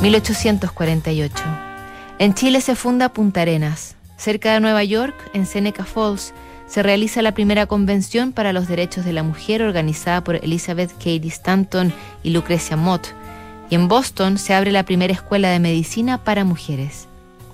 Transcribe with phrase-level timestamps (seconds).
[0.00, 1.44] 1848.
[2.18, 3.96] En Chile se funda Punta Arenas.
[4.16, 6.32] Cerca de Nueva York, en Seneca Falls,
[6.66, 11.28] se realiza la primera convención para los derechos de la mujer organizada por Elizabeth Cady
[11.28, 11.92] Stanton
[12.22, 13.08] y Lucrecia Mott.
[13.68, 17.06] Y en Boston se abre la primera escuela de medicina para mujeres.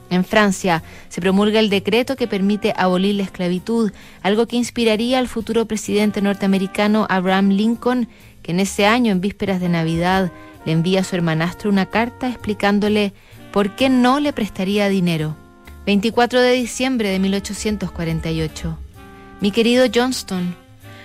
[0.08, 3.90] En Francia se promulga el decreto que permite abolir la esclavitud,
[4.22, 8.08] algo que inspiraría al futuro presidente norteamericano Abraham Lincoln,
[8.42, 10.30] que en ese año, en vísperas de Navidad,
[10.66, 13.14] le envía a su hermanastro una carta explicándole
[13.52, 15.34] por qué no le prestaría dinero.
[15.86, 18.78] 24 de diciembre de 1848.
[19.40, 20.54] Mi querido Johnston,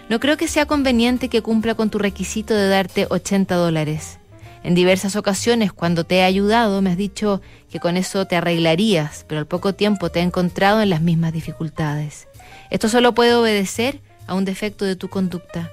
[0.10, 4.20] no creo que sea conveniente que cumpla con tu requisito de darte 80 dólares.
[4.64, 9.26] En diversas ocasiones, cuando te he ayudado, me has dicho que con eso te arreglarías,
[9.28, 12.28] pero al poco tiempo te he encontrado en las mismas dificultades.
[12.70, 15.70] Esto solo puede obedecer a un defecto de tu conducta.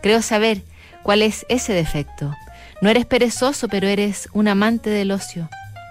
[0.00, 0.62] Creo saber
[1.02, 2.34] cuál es ese defecto.
[2.80, 5.48] No eres perezoso, pero eres un amante del ocio.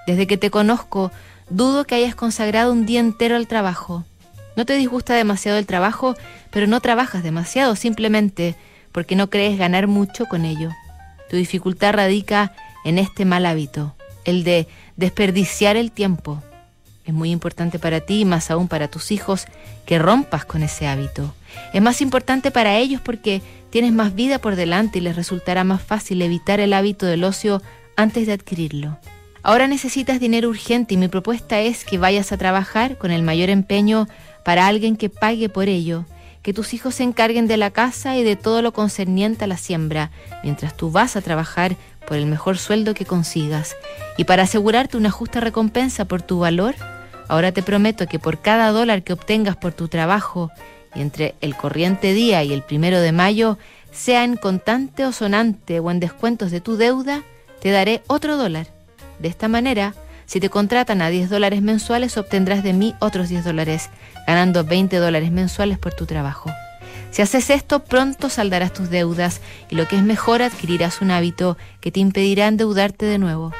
[0.08, 1.12] Desde que te conozco,
[1.50, 4.06] dudo que hayas consagrado un día entero al trabajo.
[4.56, 6.16] No te disgusta demasiado el trabajo,
[6.50, 8.56] pero no trabajas demasiado, simplemente
[8.92, 10.72] porque no crees ganar mucho con ello.
[11.30, 16.42] Tu dificultad radica en este mal hábito, el de desperdiciar el tiempo.
[17.06, 19.46] Es muy importante para ti y más aún para tus hijos
[19.86, 21.34] que rompas con ese hábito.
[21.74, 25.82] Es más importante para ellos porque tienes más vida por delante y les resultará más
[25.82, 27.62] fácil evitar el hábito del ocio
[27.96, 28.98] antes de adquirirlo.
[29.42, 33.50] Ahora necesitas dinero urgente y mi propuesta es que vayas a trabajar con el mayor
[33.50, 34.08] empeño
[34.44, 36.06] para alguien que pague por ello,
[36.42, 39.58] que tus hijos se encarguen de la casa y de todo lo concerniente a la
[39.58, 40.12] siembra,
[40.44, 41.76] mientras tú vas a trabajar
[42.08, 43.76] por el mejor sueldo que consigas.
[44.18, 46.76] Y para asegurarte una justa recompensa por tu valor,
[47.28, 50.52] ahora te prometo que por cada dólar que obtengas por tu trabajo
[50.96, 53.58] y entre el corriente día y el primero de mayo,
[53.92, 57.24] sea en contante o sonante o en descuentos de tu deuda,
[57.62, 58.68] te daré otro dólar.
[59.20, 59.94] De esta manera,
[60.26, 63.90] si te contratan a 10 dólares mensuales, obtendrás de mí otros 10 dólares,
[64.28, 66.52] ganando 20 dólares mensuales por tu trabajo.
[67.12, 71.58] Si haces esto, pronto saldarás tus deudas y lo que es mejor, adquirirás un hábito
[71.82, 73.52] que te impedirá endeudarte de nuevo.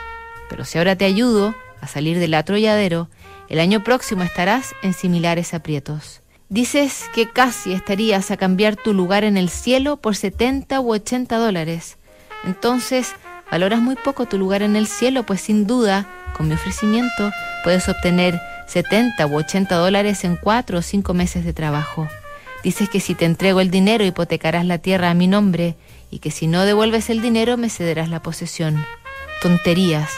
[0.50, 3.10] Pero si ahora te ayudo a salir del atolladero,
[3.50, 6.22] el año próximo estarás en similares aprietos.
[6.50, 11.38] Dices que casi estarías a cambiar tu lugar en el cielo por 70 u 80
[11.38, 11.98] dólares.
[12.44, 13.14] Entonces,
[13.52, 17.32] valoras muy poco tu lugar en el cielo, pues sin duda, con mi ofrecimiento,
[17.64, 22.08] puedes obtener 70 u 80 dólares en 4 o 5 meses de trabajo.
[22.64, 25.76] Dices que si te entrego el dinero hipotecarás la tierra a mi nombre
[26.10, 28.84] y que si no devuelves el dinero me cederás la posesión.
[29.44, 30.10] Tonterías.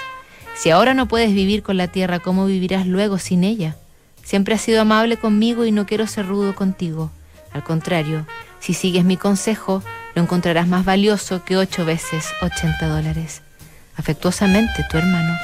[0.56, 3.76] Si ahora no puedes vivir con la tierra, ¿cómo vivirás luego sin ella?
[4.24, 7.12] Siempre has sido amable conmigo y no quiero ser rudo contigo.
[7.54, 8.26] Al contrario,
[8.60, 9.84] si sigues mi consejo,
[10.16, 13.42] lo encontrarás más valioso que ocho veces 80 dólares.
[13.98, 15.38] Afectuosamente, tu hermano.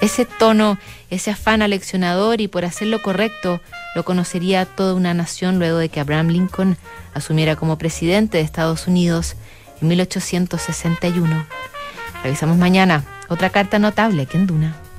[0.00, 0.78] Ese tono,
[1.10, 3.60] ese afán aleccionador y por hacer lo correcto,
[3.94, 6.76] lo conocería toda una nación luego de que Abraham Lincoln
[7.14, 9.36] asumiera como presidente de Estados Unidos
[9.80, 11.46] en 1861.
[12.24, 14.81] Revisamos mañana otra carta notable que en Duna.